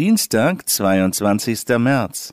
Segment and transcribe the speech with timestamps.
[0.00, 1.76] Dienstag, 22.
[1.76, 2.32] März.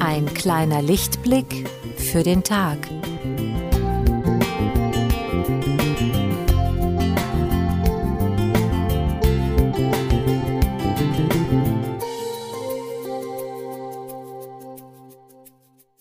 [0.00, 2.78] Ein kleiner Lichtblick für den Tag.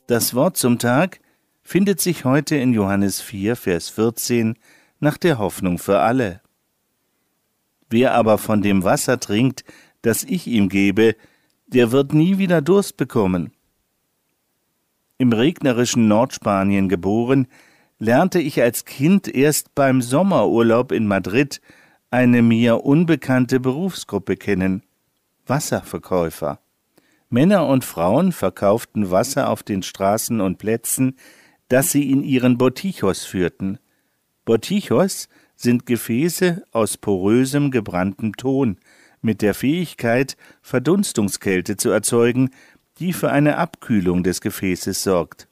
[0.08, 1.20] Das Wort zum Tag
[1.64, 4.55] findet sich heute in Johannes 4, Vers 14
[5.00, 6.41] nach der Hoffnung für alle.
[7.90, 9.63] Wer aber von dem Wasser trinkt,
[10.04, 11.16] das ich ihm gebe,
[11.66, 13.52] der wird nie wieder Durst bekommen.
[15.18, 17.48] Im regnerischen Nordspanien geboren,
[17.98, 21.62] lernte ich als Kind erst beim Sommerurlaub in Madrid
[22.12, 24.84] eine mir unbekannte Berufsgruppe kennen
[25.48, 26.60] Wasserverkäufer.
[27.29, 31.17] Männer und Frauen verkauften Wasser auf den Straßen und Plätzen,
[31.67, 33.79] das sie in ihren Botichos führten.
[34.45, 38.77] Botichos sind Gefäße aus porösem gebranntem Ton
[39.21, 42.51] mit der Fähigkeit, Verdunstungskälte zu erzeugen,
[42.99, 45.48] die für eine Abkühlung des Gefäßes sorgt.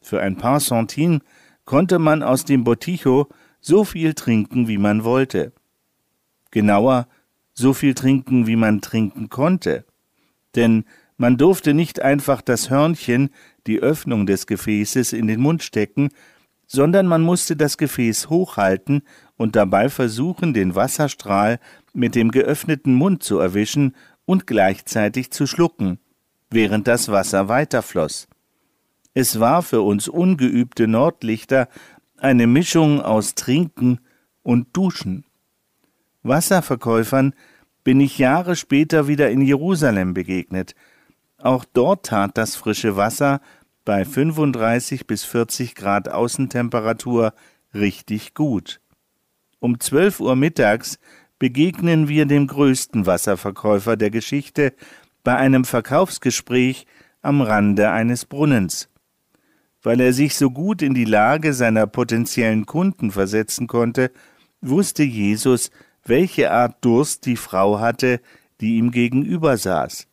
[0.00, 1.20] Für ein paar Centime
[1.66, 3.28] konnte man aus dem Boticho
[3.60, 5.52] so viel trinken, wie man wollte.
[6.50, 7.06] Genauer,
[7.52, 9.84] so viel trinken, wie man trinken konnte.
[10.56, 10.84] Denn
[11.20, 13.28] man durfte nicht einfach das Hörnchen,
[13.66, 16.08] die Öffnung des Gefäßes, in den Mund stecken,
[16.66, 19.02] sondern man musste das Gefäß hochhalten
[19.36, 21.60] und dabei versuchen, den Wasserstrahl
[21.92, 25.98] mit dem geöffneten Mund zu erwischen und gleichzeitig zu schlucken,
[26.48, 28.26] während das Wasser weiterfloss.
[29.12, 31.68] Es war für uns ungeübte Nordlichter
[32.16, 34.00] eine Mischung aus Trinken
[34.42, 35.26] und Duschen.
[36.22, 37.34] Wasserverkäufern
[37.84, 40.74] bin ich Jahre später wieder in Jerusalem begegnet,
[41.44, 43.40] auch dort tat das frische Wasser
[43.84, 47.32] bei 35 bis 40 Grad Außentemperatur
[47.74, 48.80] richtig gut.
[49.58, 50.98] Um 12 Uhr mittags
[51.38, 54.74] begegnen wir dem größten Wasserverkäufer der Geschichte
[55.24, 56.86] bei einem Verkaufsgespräch
[57.22, 58.88] am Rande eines Brunnens.
[59.82, 64.10] Weil er sich so gut in die Lage seiner potenziellen Kunden versetzen konnte,
[64.60, 65.70] wusste Jesus,
[66.04, 68.20] welche Art Durst die Frau hatte,
[68.60, 70.09] die ihm gegenüber saß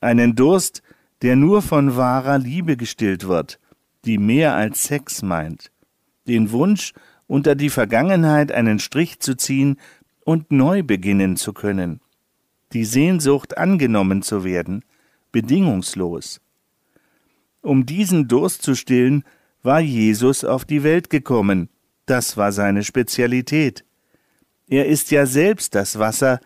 [0.00, 0.82] einen Durst,
[1.22, 3.58] der nur von wahrer Liebe gestillt wird,
[4.04, 5.70] die mehr als Sex meint,
[6.26, 6.92] den Wunsch,
[7.26, 9.76] unter die Vergangenheit einen Strich zu ziehen
[10.24, 12.00] und neu beginnen zu können,
[12.72, 14.84] die Sehnsucht angenommen zu werden,
[15.32, 16.40] bedingungslos.
[17.60, 19.24] Um diesen Durst zu stillen,
[19.62, 21.68] war Jesus auf die Welt gekommen,
[22.06, 23.84] das war seine Spezialität.
[24.66, 26.40] Er ist ja selbst das Wasser,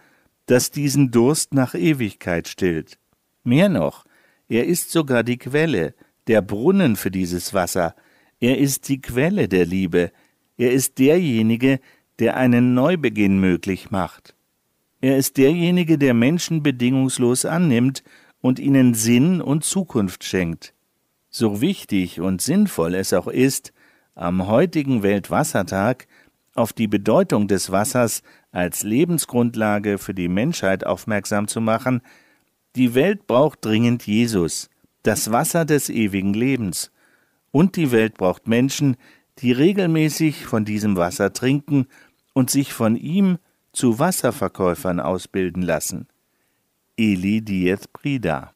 [0.47, 2.99] das diesen Durst nach Ewigkeit stillt.
[3.45, 4.05] Mehr noch,
[4.49, 5.95] er ist sogar die Quelle,
[6.27, 7.95] der Brunnen für dieses Wasser,
[8.41, 10.13] er ist die Quelle der Liebe,
[10.57, 11.81] er ist derjenige,
[12.19, 14.35] der einen Neubeginn möglich macht.
[15.01, 18.05] Er ist derjenige, der Menschen bedingungslos annimmt
[18.41, 20.75] und ihnen Sinn und Zukunft schenkt.
[21.31, 23.73] So wichtig und sinnvoll es auch ist,
[24.15, 26.07] am heutigen Weltwassertag
[26.55, 32.03] auf die Bedeutung des Wassers als Lebensgrundlage für die Menschheit aufmerksam zu machen,
[32.77, 34.71] die Welt braucht dringend Jesus,
[35.03, 36.91] das Wasser des ewigen Lebens.
[37.51, 38.97] Und die Welt braucht Menschen,
[39.39, 41.87] die regelmäßig von diesem Wasser trinken
[42.33, 43.39] und sich von ihm
[43.73, 46.09] zu Wasserverkäufern ausbilden lassen.
[46.97, 48.55] Eli Diez Prida